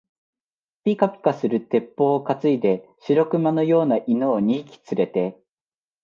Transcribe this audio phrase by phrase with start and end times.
[0.83, 5.39] ぴかぴかする鉄砲をかついで、白熊のような犬を二匹つれて、